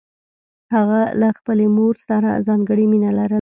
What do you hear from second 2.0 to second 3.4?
سره ځانګړې مینه لرله